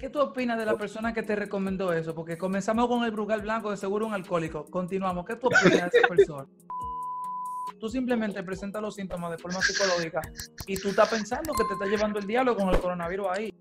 [0.00, 2.14] ¿Qué tú opinas de la persona que te recomendó eso?
[2.14, 4.64] Porque comenzamos con el Brugal Blanco, de seguro un alcohólico.
[4.64, 5.26] Continuamos.
[5.26, 6.46] ¿Qué tú opinas de esa persona?
[7.78, 10.22] Tú simplemente presentas los síntomas de forma psicológica
[10.66, 13.54] y tú estás pensando que te está llevando el diablo con el coronavirus ahí.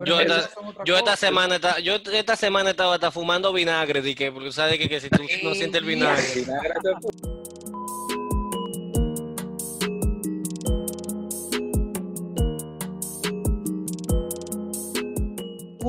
[0.00, 0.50] Yo esta,
[0.84, 4.88] yo semana estaba, yo esta semana estaba hasta fumando vinagre, di que, porque sabes que,
[4.88, 6.46] que si tú no sientes el vinagre.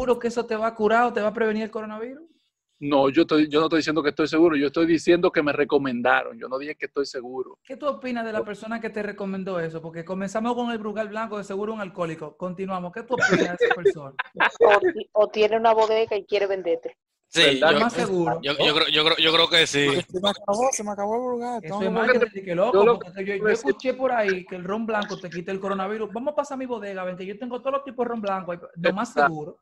[0.05, 2.21] ¿Seguro que eso te va a curar o te va a prevenir el coronavirus?
[2.79, 5.51] No, yo, estoy, yo no estoy diciendo que estoy seguro, yo estoy diciendo que me
[5.51, 7.57] recomendaron, yo no dije que estoy seguro.
[7.63, 9.81] ¿Qué tú opinas de la persona que te recomendó eso?
[9.81, 12.35] Porque comenzamos con el Brugal Blanco, de seguro un alcohólico.
[12.37, 12.91] Continuamos.
[12.91, 14.13] ¿Qué tú opinas de esa persona?
[14.59, 16.97] O, ti- o tiene una bodega y quiere venderte.
[17.27, 18.39] Sí, yo, Más seguro.
[18.43, 19.87] yo, yo creo, yo, creo, yo creo que sí.
[20.09, 21.65] Se me acabó, se me acabó el lugar.
[21.65, 22.31] Eso tengo es que más volver.
[22.31, 25.29] que te loco, yo lo porque yo, escuché por ahí que el ron blanco te
[25.29, 26.11] quita el coronavirus.
[26.13, 28.21] Vamos a pasar a mi bodega, ven que yo tengo todos los tipos de ron
[28.21, 29.57] blanco, lo más seguro.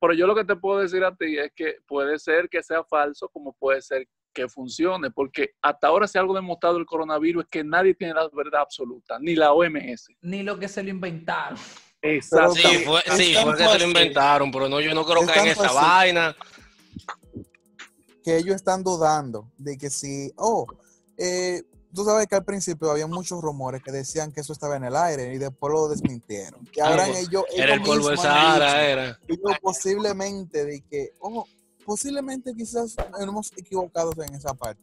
[0.00, 2.84] Pero yo lo que te puedo decir a ti es que puede ser que sea
[2.84, 7.50] falso, como puede ser que funcione, porque hasta ahora si algo demostrado del coronavirus es
[7.50, 10.08] que nadie tiene la verdad absoluta, ni la OMS.
[10.20, 11.58] Ni lo que se lo inventaron.
[12.02, 12.54] Exacto.
[12.54, 15.46] Sí, fue, sí, fue que se lo inventaron, pero no, yo no creo que en
[15.46, 15.74] esa así.
[15.74, 16.36] vaina.
[18.22, 20.66] que ellos están dudando de que si, oh,
[21.16, 21.62] eh,
[21.96, 24.94] tú sabes que al principio había muchos rumores que decían que eso estaba en el
[24.94, 26.64] aire y después lo desmintieron.
[26.66, 29.18] Que Ah, ahora pues, ellos, Era el ellos polvo Sahara, era.
[29.62, 31.46] posiblemente de que, oh,
[31.84, 34.82] posiblemente quizás hemos equivocado en esa parte.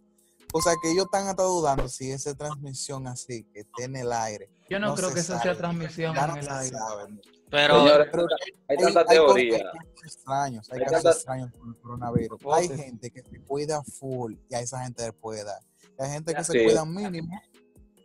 [0.55, 4.11] O sea que ellos están hasta dudando si esa transmisión así, que esté en el
[4.11, 4.49] aire.
[4.69, 6.77] Yo no, No creo que esa sea transmisión Ya en no el aire.
[6.77, 7.13] sabe.
[7.49, 8.21] Pero, hay hay, tanta
[8.67, 9.63] hay cosas- hay teoría.
[9.63, 12.39] casos extraños, hay Hay casos tanta- extraños con el coronavirus.
[12.53, 15.59] Hay gente que se cuida full y a esa gente le puede dar.
[15.99, 16.63] Hay gente que se Sí.
[16.63, 17.41] cuida mínimo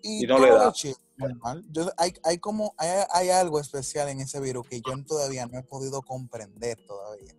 [0.02, 0.72] y, Y no le da.
[1.16, 1.64] normal.
[1.70, 5.58] Yo- hay, hay como hay, hay algo especial en ese virus que yo todavía no
[5.58, 7.32] he podido comprender todavía.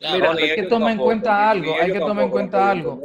[0.00, 3.02] ya, Mira, hay que tomar en cuenta algo, hay que tomar en cuenta algo.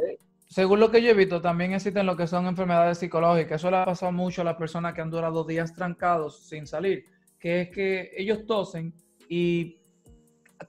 [0.48, 3.60] Según lo que yo he visto, también existen lo que son enfermedades psicológicas.
[3.60, 7.06] Eso le ha pasado mucho a las personas que han durado días trancados sin salir,
[7.38, 8.92] que es que ellos tosen
[9.30, 9.78] y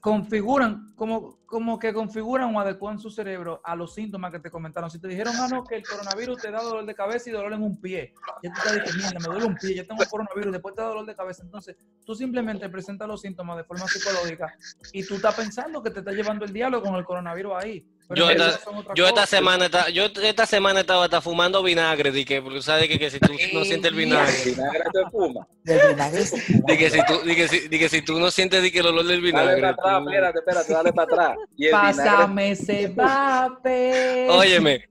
[0.00, 4.90] configuran, como, como que configuran o adecuan su cerebro a los síntomas que te comentaron.
[4.90, 7.62] Si te dijeron, ah, que el coronavirus te da dolor de cabeza y dolor en
[7.62, 8.12] un pie,
[8.42, 10.88] ya tú te dices, mierda, me duele un pie, ya tengo coronavirus, después te da
[10.88, 11.42] dolor de cabeza.
[11.42, 14.54] Entonces, tú simplemente presentas los síntomas de forma psicológica
[14.92, 17.86] y tú estás pensando que te está llevando el diablo con el coronavirus ahí.
[18.14, 18.60] Yo esta-
[18.94, 22.86] Yo esta semana estaba, yo esta semana estaba hasta fumando vinagre, di que, porque sabes
[22.86, 25.46] que, que si tú no sientes el vinagre, Vinagre de fuma.
[25.64, 26.64] El vinagre se fuma.
[26.68, 28.80] di que si tú, di que si, di que si tú no sientes di que
[28.80, 31.36] el olor del Dale para vinagre, atrás, tú- espérate, espérate, dale para atrás.
[31.56, 34.26] Y el vinagre Pásame ese vape.
[34.28, 34.88] óyeme,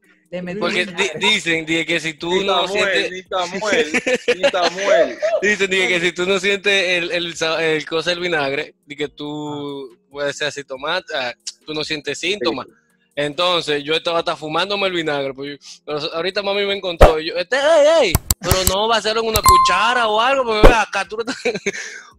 [0.59, 1.11] porque vinagre.
[1.19, 3.93] di- dicen di que si tú Ni no Samuel, sientes, ni Samuel,
[4.35, 5.17] ni Samuel.
[5.43, 9.07] dicen di que si tú no sientes el, el, el cosa del vinagre, di que
[9.09, 11.31] tú puedes ser asintomático, ah,
[11.65, 12.65] tú no sientes síntomas.
[13.15, 15.33] Entonces, yo estaba hasta fumándome el vinagre.
[15.33, 17.19] Pues, yo- pero ahorita mami me encontró.
[17.19, 20.43] Y yo, este, ey, ey, pero no va a ser en una cuchara o algo,
[20.45, 21.17] porque acá tú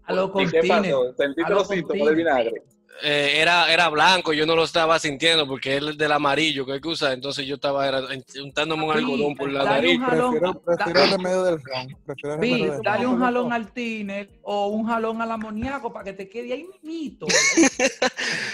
[0.06, 1.14] A lo ¿Y qué pasó?
[1.16, 2.06] ¿Sentiste A lo los síntomas contines.
[2.06, 2.62] del vinagre?
[3.02, 6.72] Eh, era, era blanco, yo no lo estaba sintiendo porque es el del amarillo que
[6.72, 7.12] hay que usar.
[7.12, 8.00] Entonces yo estaba era,
[8.42, 10.00] untándome un algodón por la dale nariz.
[10.30, 11.96] Prefiero, prefiero el remedio del ron.
[12.06, 13.14] Prefiero remedio del dale ron.
[13.14, 17.26] un jalón al tiner o un jalón al amoníaco para que te quede ahí mito.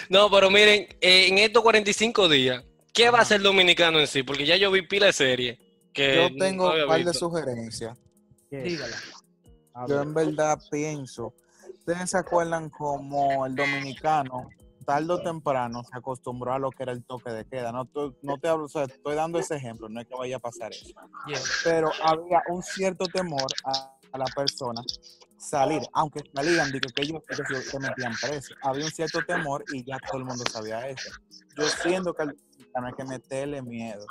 [0.08, 4.06] No, pero miren, eh, en estos 45 días, ¿qué va a hacer el dominicano en
[4.06, 4.22] sí?
[4.22, 5.58] Porque ya yo vi pila de serie.
[5.92, 7.18] Que Yo no tengo había un par de visto.
[7.18, 7.98] sugerencias.
[8.50, 8.96] Dígala.
[9.88, 11.34] Yo en verdad pienso,
[11.80, 14.48] ustedes se acuerdan como el dominicano,
[14.86, 17.72] tarde o temprano, se acostumbró a lo que era el toque de queda.
[17.72, 17.88] No,
[18.22, 20.72] no te hablo, o sea, estoy dando ese ejemplo, no es que vaya a pasar
[20.72, 20.94] eso.
[21.26, 21.40] Yeah.
[21.64, 24.82] Pero había un cierto temor a, a la persona
[25.38, 27.22] salir, aunque salían, digo que ellos
[27.64, 28.54] se, metían presos.
[28.62, 31.10] Había un cierto temor y ya todo el mundo sabía eso.
[31.56, 32.24] Yo siento que
[32.74, 34.04] hay que meterle miedo.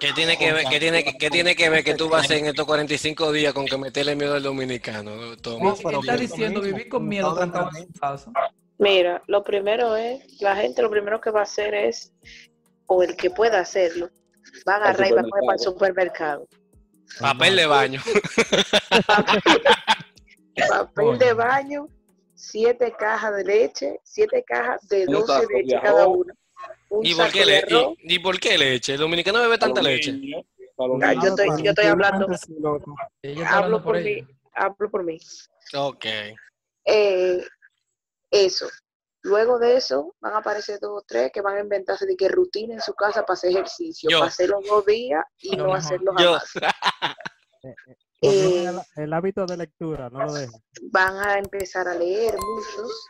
[0.00, 2.24] ¿Qué tiene que ver, qué tiene, que- qué tiene que ver que tú vas a
[2.24, 5.14] hacer en estos 45 días con que meterle miedo al dominicano?
[5.16, 7.70] No, pero está por eso diciendo vivir con miedo casa.
[8.78, 12.12] Mira, lo primero es, la gente lo primero que va a hacer es,
[12.86, 14.10] o el que pueda hacerlo,
[14.68, 16.46] va a agarrar y va a coger para el supermercado.
[17.20, 18.02] Papel de baño.
[20.68, 21.88] Papel de baño,
[22.34, 26.34] siete cajas de leche, siete cajas de Un 12 saco de leche cada una.
[27.02, 28.94] ¿Y por, qué le, y, y por qué leche?
[28.94, 30.12] ¿El dominicano bebe tanta los leche?
[30.12, 30.44] los
[31.02, 32.26] Ah, yo estoy- yo estoy hablando-
[33.46, 35.18] Hablo por mí, hablo por mí.
[35.74, 36.04] Ok.
[36.84, 37.42] Eh,
[38.30, 38.68] eso.
[39.22, 42.28] Luego de eso van a aparecer dos o tres que van a inventarse de que
[42.28, 44.18] rutina en su casa para hacer ejercicio, Yo.
[44.20, 45.78] para hacerlo dos días y no mejor.
[45.78, 46.38] hacerlo Yo.
[46.38, 46.54] jamás.
[48.22, 50.54] Eh, el, el hábito de lectura, no lo dejes.
[50.90, 53.08] van a empezar a leer muchos.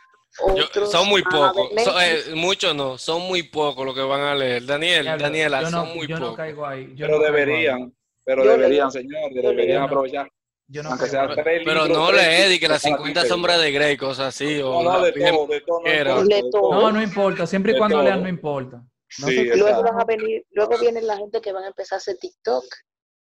[0.55, 1.71] Yo- son muy van a pocos.
[2.03, 4.65] eh, muchos no, son muy pocos los que van a leer.
[4.65, 6.37] Daniel, Diablo, Daniela, yo no, son muy yo no pocos.
[6.37, 6.93] caigo ahí.
[6.95, 7.31] yo Pero no caigo ahí.
[7.45, 7.93] deberían,
[8.23, 10.29] pero Yo deberían, Yo deberían aprovechar.
[10.69, 13.61] Yo no Aunque sea Pero libros, no lees y que las para 50 ti, sombras
[13.61, 14.59] de Grey, cosas así.
[14.61, 15.79] O No, de todo, de todo.
[15.81, 16.73] no De todo.
[16.73, 17.47] No, no importa.
[17.47, 18.83] Siempre y cuando lean, no importa.
[19.19, 19.45] No Sí.
[19.55, 22.65] Luego van a venir, luego viene la gente que van a empezar a hacer TikTok.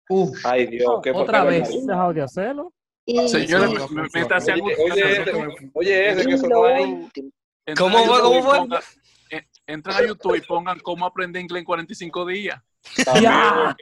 [0.10, 1.68] Uf, Ay, Dios, qué Otra vez.
[1.74, 2.72] han dejado de hacerlo.
[3.06, 4.10] Y, no me-
[4.64, 5.32] Oye, oye, ese-
[5.74, 6.84] oye, ese que y eso lo no hay.
[6.84, 7.30] último,
[7.66, 8.22] Entran ¿Cómo fue?
[8.22, 8.58] ¿Cómo fue?
[9.30, 12.60] en- Entran a YouTube y pongan cómo aprender inglés en 45 días.
[13.22, 13.76] ya.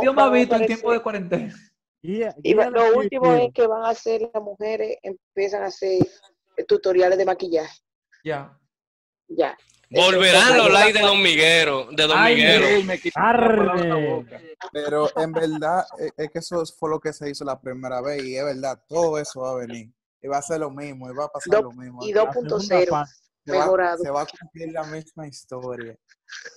[0.00, 1.54] Dios me van ha a visto en aparecer- tiempo de cuarentena.
[2.02, 5.98] Y lo último es que van a hacer las mujeres, empiezan a hacer
[6.66, 7.76] tutoriales de maquillaje.
[8.24, 8.56] Ya.
[9.28, 9.56] Ya.
[9.90, 11.88] Volverán los likes de Don Miguero.
[11.92, 12.98] De Don Ay, me.
[14.72, 18.22] Pero en verdad es, es que eso fue lo que se hizo la primera vez
[18.24, 19.90] y es verdad, todo eso va a venir.
[20.20, 22.00] Y va a ser lo mismo, y va a pasar Do- lo mismo.
[22.02, 23.12] Y La 2.0 segunda parte.
[23.46, 24.02] se, va, mejorado.
[24.02, 25.96] se va a cumplir la misma historia.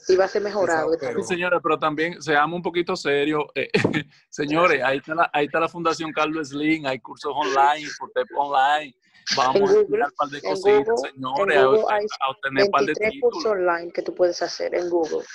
[0.07, 0.92] y va a ser mejorado.
[1.00, 3.44] Sí, señores, pero también seamos un poquito serios.
[3.54, 3.69] Eh,
[4.30, 8.95] señores, ahí está, la, ahí está la Fundación Carlos Slim, hay cursos online, Fortep online.
[9.35, 11.85] Vamos En a Google, estudiar un par de en cositas, Google, señores, a, Google
[12.29, 13.69] obtener un par de 23 cursos títulos.
[13.69, 15.25] online que tú puedes hacer en Google.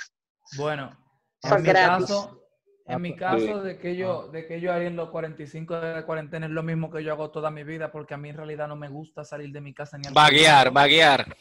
[0.56, 0.96] Bueno,
[1.42, 2.42] en mi caso,
[2.86, 5.80] en Ah, mi pues, caso de que yo, de que yo haría en los 45
[5.80, 8.28] de la cuarentena es lo mismo que yo hago toda mi vida porque a mí
[8.28, 11.36] en realidad no me gusta salir de mi casa ni al Vaguear, vaguear.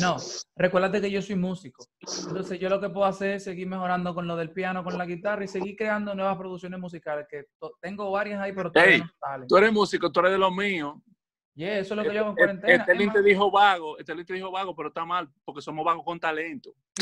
[0.00, 0.16] No,
[0.56, 1.86] recuérdate que yo soy músico.
[2.28, 5.06] Entonces yo lo que puedo hacer es seguir mejorando con lo del piano, con la
[5.06, 7.46] guitarra y seguir creando nuevas producciones musicales que
[7.80, 9.46] tengo varias ahí, pero todavía Ey, no salen.
[9.48, 10.94] Tú eres músico, tú eres de los míos.
[11.54, 12.74] Yeah, eso es lo que yo hago en Este- cuarentena.
[12.84, 16.04] Estelín Es te dijo vago, Estelín te dijo vago, pero está mal, porque somos vagos
[16.04, 16.70] con talento.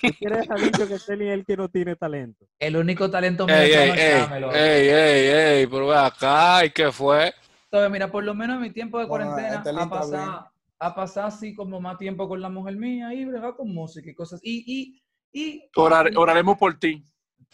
[0.00, 2.46] ¿Tú quieres haber dicho que Telly es el que no tiene talento?
[2.58, 5.26] el único talento mío Ey, es ey, no ey, ey, ey,
[5.60, 7.32] ey, pero ve acá, ¿y qué fue?
[7.64, 10.50] Entonces, mira, por lo menos en mi tiempo de Bueno, cuarentena este a lindo pasar,
[10.78, 14.14] a pasar así como más tiempo con la mujer mía y bregar con música y
[14.14, 14.40] cosas.
[14.42, 15.02] Y, y,
[15.32, 17.02] y Orar- oraremos por ti.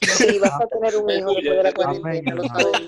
[0.00, 2.81] Sí, vas a tener un hijo después de la cuarentena, lo sabemos.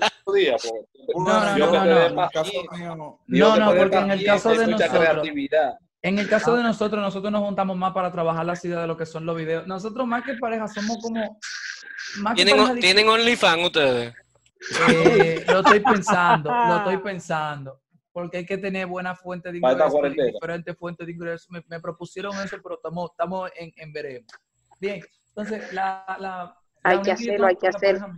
[1.15, 2.23] No, no, no, en no.
[2.23, 5.27] el caso mío, No, no, porque en el caso de nosotros,
[6.03, 8.97] en el caso de nosotros, nosotros nos juntamos más para trabajar las ideas de lo
[8.97, 9.67] que son los videos.
[9.67, 11.39] Nosotros más que pareja somos como
[12.19, 14.13] más que ¿Tienen, ¿tienen OnlyFans ustedes?
[14.89, 17.81] Eh, lo estoy pensando, lo estoy pensando.
[18.11, 21.47] Porque hay que tener buena fuente de ingresos, diferentes fuentes de ingresos.
[21.51, 24.31] Me, me propusieron eso, pero estamos, estamos en, en veremos.
[24.79, 26.57] Bien, entonces la, la,
[26.87, 27.99] Hay la que hacerlo, hay que la hacerlo.
[27.99, 28.15] pareja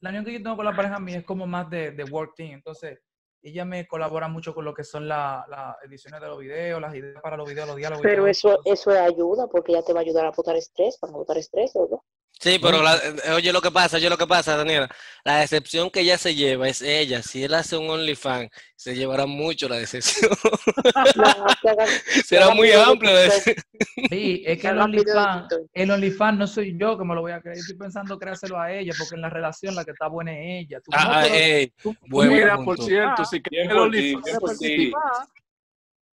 [0.00, 2.34] La unión que yo tengo con la pareja mía es como más de, de work
[2.34, 2.52] team.
[2.52, 2.98] Entonces,
[3.42, 6.94] ella me colabora mucho con lo que son la- las ediciones de los videos, las
[6.94, 8.02] ideas para los videos, los diálogos.
[8.02, 11.12] Pero eso, eso es ayuda porque ya te va a ayudar a botar estrés, para
[11.12, 12.04] botar estrés, ¿no?
[12.38, 14.88] Sí, pero la- eh, oye lo que pasa, oye lo que pasa, Daniela.
[15.24, 17.22] La decepción que ella se lleva es ella.
[17.22, 20.30] Si él hace un OnlyFans, se llevará mucho la decepción.
[21.16, 21.24] No,
[22.24, 23.62] Será muy dece-
[24.08, 27.40] Sí, es que el OnlyFans, el OnlyFans no soy yo que me lo voy a
[27.42, 27.58] creer.
[27.58, 30.80] Estoy pensando creárselo a ella, porque en la relación la que está buena es ella.
[30.80, 32.76] Tú no Ah, ah, puedes- ey, tú- buen Mira, punto.
[32.76, 34.38] por cierto, si Bien quieres el OnlyFans.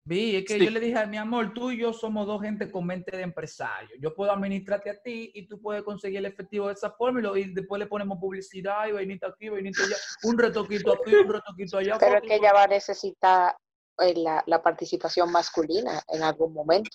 [0.04, 0.64] Vi, es que Sí.
[0.64, 3.22] yo le dije a mi amor, tú y yo somos dos gente con mente de
[3.22, 3.90] empresario.
[4.00, 7.22] Yo puedo administrarte a ti y tú puedes conseguir el efectivo de esa forma y,
[7.22, 11.32] lo- y después le ponemos publicidad y vainita aquí, vainita allá, un retoquito aquí, un
[11.32, 11.99] retoquito allá.
[12.00, 13.56] Pero es que ella va a necesitar
[13.99, 16.90] eh, la, la participación masculina en algún momento.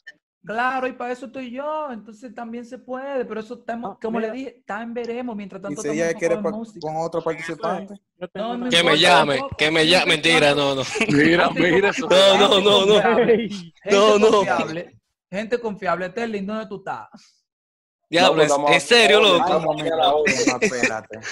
[0.45, 4.19] Claro, y para eso estoy yo, entonces también se puede, pero eso estamos, Ah, como
[4.19, 4.31] mira.
[4.31, 6.35] le dije, está en veremos, mientras y tanto si estamos ella quiere
[6.79, 7.95] con otro participante,
[8.33, 10.05] No, me Que me llame, que me llame.
[10.05, 10.83] y Mentira, no, no.
[11.09, 11.91] mira, mira.
[11.99, 12.93] No, no, no, no.
[12.93, 14.31] confiable, Ey, Gente No, no.
[14.31, 17.09] confiable, gente confiable, Terlin, ¿dónde tú estás?
[18.09, 19.59] Diablo, pues, ¿es- ¿en serio, loco?
[19.59, 21.19] No, espérate.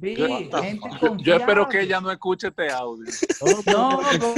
[0.00, 1.22] Yo- gente Yo, confiable.
[1.24, 3.04] yo espero que ella no escuche este audio.
[3.66, 4.34] No, porque- no,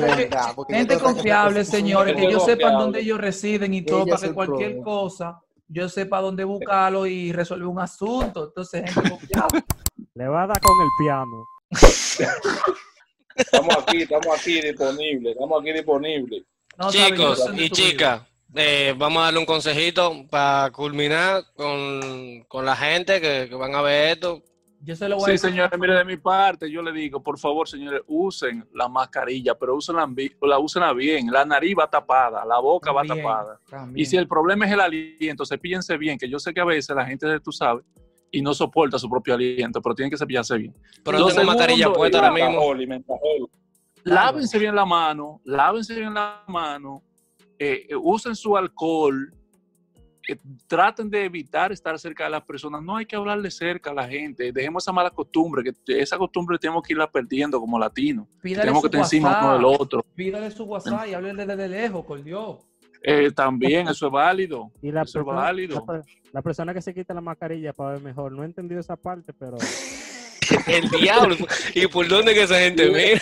[0.00, 4.28] Verdad, porque gente confiable, señores, que ellos sepan dónde ellos residen y todo, ella para
[4.28, 4.84] que cualquier problema.
[4.84, 8.44] cosa yo sepa dónde buscarlo y resolver un asunto.
[8.48, 9.64] Entonces, gente confiable.
[10.14, 11.46] Le va a dar con el piano.
[13.34, 16.42] Estamos aquí, estamos aquí disponibles, estamos aquí disponibles.
[16.76, 18.22] No Chicos y chicas,
[18.54, 23.74] eh, vamos a darle un consejito para culminar con, con la gente que, que van
[23.74, 24.42] a ver esto.
[24.84, 25.50] Yo se lo voy a Sí, decir.
[25.50, 29.76] señores, mire, de mi parte, yo le digo, por favor, señores, usen la mascarilla, pero
[29.76, 31.30] úsenla, bi- la úsenla bien.
[31.30, 33.60] La nariz va tapada, la boca va tapada.
[33.70, 34.02] también.
[34.02, 36.96] Y si el problema es el aliento, cepíllense bien, que yo sé que a veces
[36.96, 37.84] la gente, tú sabes,
[38.32, 40.74] y no soporta su propio aliento, pero tienen que cepillarse bien.
[41.04, 42.48] Pero no tengo mascarilla puesta ahora mismo.
[42.50, 43.50] Mentajol y mentajol.
[44.04, 47.02] Lávense bien la mano, lávense bien la mano,
[47.56, 49.32] eh, eh, usen su alcohol
[50.28, 50.36] eh,
[50.66, 52.82] traten de evitar estar cerca de las personas.
[52.82, 54.52] No hay que hablarle cerca a la gente.
[54.52, 58.26] Dejemos esa mala costumbre, que esa costumbre tenemos que irla perdiendo como latinos.
[58.42, 60.04] Tenemos que estar encima uno del otro.
[60.14, 62.58] Pídale su WhatsApp y háblele desde lejos, por Dios.
[63.04, 64.70] Eh, también, eso es válido.
[64.80, 65.74] Y la Eso es persona, válido.
[65.80, 68.30] la per- la persona que se quita la mascarilla para ver mejor.
[68.32, 69.56] No he entendido esa parte, pero
[70.68, 71.34] El diablo.
[71.74, 73.20] ¿Y por dónde que esa gente mira?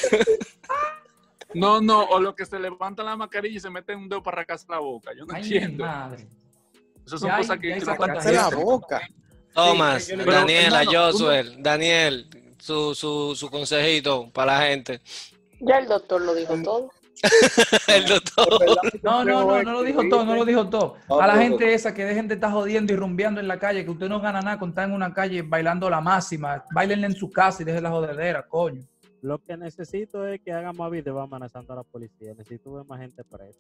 [1.55, 4.37] No, no, o los que se levantan la mascarilla y se meten un dedo para
[4.37, 5.11] arrancarse la boca.
[5.17, 5.85] Yo no Ay, mi entiendo.
[5.85, 6.27] madre.
[7.07, 9.01] Esas son Ya cosas que, hay que la Pero- boca.
[9.55, 12.29] Tomás, yo le- Pero, Daniela, no- Josuel, Daniel,
[12.59, 15.01] su, su, su consejito para la gente.
[15.61, 16.91] Ya el doctor lo dijo todo.
[17.89, 18.49] El doctor.
[19.03, 20.97] No, no, no, no lo dijo todo, no lo dijo todo.
[21.21, 23.91] A la gente esa que dejen de estar jodiendo y rumbeando en la calle, que
[23.91, 26.65] usted no gana nada con estar en una calle bailando la máxima.
[26.73, 28.83] Bailen en su casa y dejen la jodedera, coño.
[29.21, 32.33] lo que necesito es que hagan más videos amenazando a la policía.
[32.39, 33.59] Necesito ver más gente presa.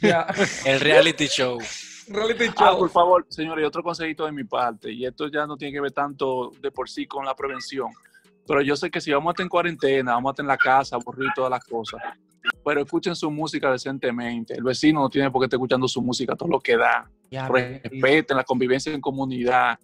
[0.00, 0.26] Ya.
[0.64, 1.58] El reality show.
[2.10, 5.56] Reality Ah, por favor, señores, y otro consejito de mi parte, y esto ya no
[5.56, 7.88] tiene que ver tanto de por sí con la prevención,
[8.46, 10.56] pero yo sé que si vamos a estar en cuarentena, vamos a estar en la
[10.56, 12.00] casa, aburrir todas las cosas,
[12.64, 14.54] pero escuchen su música decentemente.
[14.54, 17.08] El vecino no tiene por qué estar escuchando su música, todo lo que da.
[17.30, 19.78] Ya, Respeten la convivencia en comunidad,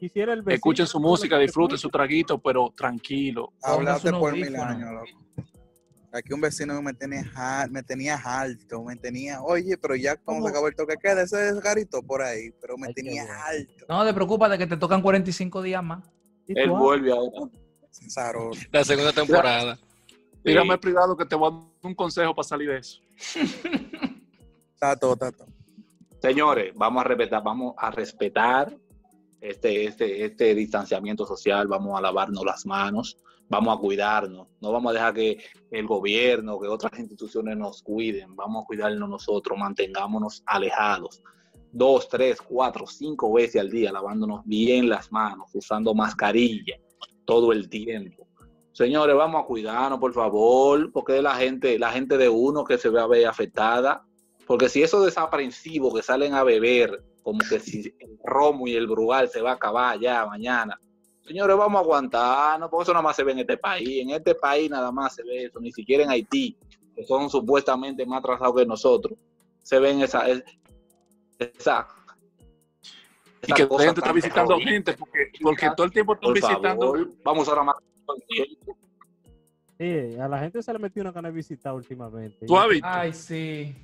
[0.00, 3.52] Quisiera el vecino escuchen su música, disfruten su traguito, pero tranquilo.
[3.62, 5.20] Hablaste por mil años, loco.
[6.12, 7.24] Aquí un vecino me tenía,
[7.70, 10.46] me tenía alto, me tenía, oye, pero ya cuando ¿Cómo?
[10.46, 13.84] se acabó el toque queda, ese es garito por ahí, pero me Ay, tenía alto.
[13.88, 16.04] No te preocupes de que te tocan 45 días más.
[16.48, 16.78] ¿Y Él ah?
[16.78, 17.48] vuelve ahora.
[17.90, 18.50] Cesaro.
[18.72, 19.78] La segunda temporada.
[20.44, 23.00] Dígame privado que te voy a dar un consejo para salir de eso.
[24.78, 25.46] Tato, tato.
[26.20, 28.76] Señores, vamos a respetar, vamos a respetar
[29.40, 33.16] este, este, este distanciamiento social, vamos a lavarnos las manos,
[33.48, 35.38] vamos a cuidarnos, no vamos a dejar que
[35.70, 41.22] el gobierno, que otras instituciones nos cuiden, vamos a cuidarnos nosotros, mantengámonos alejados.
[41.72, 46.76] Dos, tres, cuatro, cinco veces al día lavándonos bien las manos, usando mascarilla
[47.24, 48.26] todo el tiempo.
[48.72, 52.88] Señores, vamos a cuidarnos, por favor, porque la gente, la gente de uno que se
[52.88, 54.04] ve afectada.
[54.50, 58.88] Porque si esos desaprensivos que salen a beber, como que si el romo y el
[58.88, 60.76] brugal se va a acabar ya mañana.
[61.24, 64.02] Señores, vamos a aguantarnos, porque eso nada más se ve en este país.
[64.02, 66.58] En este país nada más se ve eso, ni siquiera en Haití,
[66.96, 69.16] que son supuestamente más atrasados que nosotros.
[69.62, 70.28] Se ven esa.
[70.28, 70.42] esa,
[71.38, 71.88] esa
[73.46, 76.34] Y que la gente está tan visitando gente, porque, porque todo el tiempo están Por
[76.34, 76.86] visitando.
[76.86, 77.76] favor, vamos ahora más.
[79.78, 82.46] Sí, a la gente se le metió una gana de visitar últimamente.
[82.46, 82.88] ¿Tú has visto?
[82.90, 83.76] Ay, sí.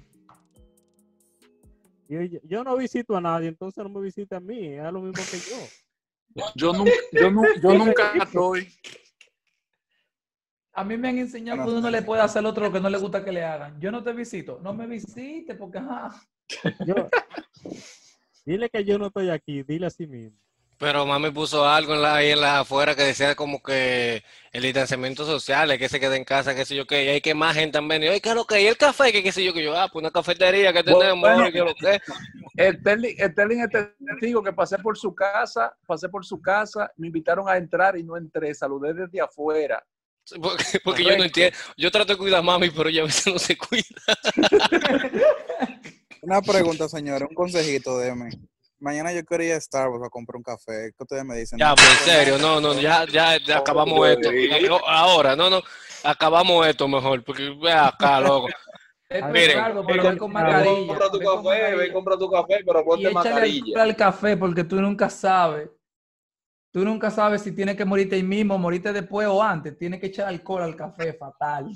[2.08, 4.66] Yo, no visito a nadie, entonces no me visita a mí.
[4.74, 6.44] Es lo mismo que yo.
[6.54, 7.30] Yo nunca, yo,
[7.62, 8.68] yo nunca estoy.
[10.72, 11.78] A mí me han enseñado que No.
[11.78, 13.80] uno le puede hacer al otro lo que no le gusta que le hagan.
[13.80, 14.60] Yo no te visito.
[14.62, 16.20] No me visite porque, ajá.
[16.86, 17.08] Yo-
[18.44, 20.38] dile que yo no estoy aquí, dile así mismo.
[20.78, 24.62] Pero mami puso algo en la, ahí en la afuera que decía como que el
[24.62, 27.34] distanciamiento social, es que se quede en casa, qué sé yo qué, y hay que
[27.34, 28.12] más gente han venido.
[28.12, 28.60] Ay, ¿qué es lo que?
[28.60, 29.10] ¿Y el café?
[29.10, 29.54] ¿Qué, qué sé yo?
[29.54, 31.50] Que yo, ah, pues una cafetería que tenemos, Bueno.
[31.50, 32.00] ¿qué es lo que?
[32.58, 37.56] Sterling, es testigo que pasé por su casa, pasé por su casa, me invitaron a
[37.56, 39.82] entrar y no entré, saludé desde afuera.
[40.42, 41.56] Porque, porque yo no entiendo.
[41.76, 43.84] Yo trato de cuidar a mami, pero ella a veces no se cuida.
[46.22, 48.30] Una pregunta, señores, un consejito, déme.
[48.78, 50.92] Mañana yo quería ir a Starbucks a comprar un café.
[50.96, 51.58] ¿Qué ustedes me dicen?
[51.58, 54.30] Ya, pues en serio, no, no, ya, ya, ya acabamos esto.
[54.86, 55.62] Ahora, no, no,
[56.04, 58.48] acabamos esto mejor, porque ve acá, loco.
[59.08, 60.86] Es Miren, algo, pero Ve ve con mascarilla.
[60.88, 63.82] compra tu café, ve compra tu café, pero ponte mascarilla.
[63.82, 65.70] al café porque tú nunca sabes.
[66.72, 69.78] Tú nunca sabes si tienes que morirte ahí mismo, morirte después o antes.
[69.78, 71.70] Tienes que echar alcohol al café, fatal.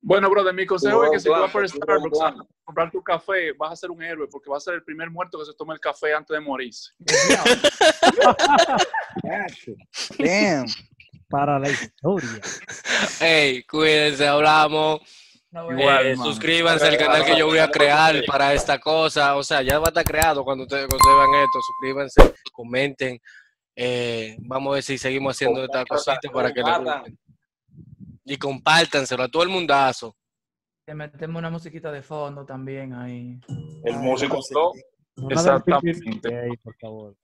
[0.00, 3.52] Bueno, brother, mi consejo es que si tú vas por Starbucks a comprar tu café,
[3.52, 5.74] vas a ser un héroe porque vas a ser el primer muerto que se tome
[5.74, 6.92] el café antes de morirse.
[10.18, 10.66] Damn.
[11.28, 12.40] Para la historia.
[13.20, 15.00] Hey, cuídense, hablamos.
[15.50, 19.36] No, Eh, suscríbanse al canal que yo voy a crear para esta cosa.
[19.36, 21.60] O sea, ya va a estar creado cuando ustedes, cuando ustedes vean esto.
[21.62, 23.20] Suscríbanse, comenten.
[23.74, 27.14] Eh, vamos a ver si seguimos haciendo esta cosita para que les guste.
[28.30, 30.14] Y compártanselo a todo el mundazo.
[30.84, 33.40] Te metemos una musiquita de fondo también ahí.
[33.84, 34.72] El Ay, músico no.
[35.30, 36.28] Exactamente.
[36.28, 37.16] Ey, por favor.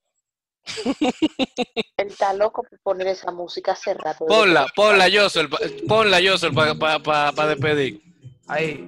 [1.97, 4.25] Él está loco por poner esa música hace rato.
[4.25, 8.01] Ponla, ponla, Josel, pa- ponla, Josel, para despedir.
[8.47, 8.85] Ahí.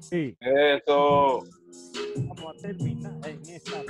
[0.00, 1.44] Sí, Eso.
[2.16, 3.82] vamos a terminar en esta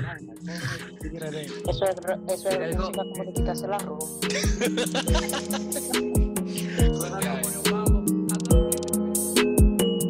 [1.70, 1.96] Eso es,
[2.28, 4.04] eso es Algo- música como de quitarse la ropa.
[6.80, 7.59] Cause I know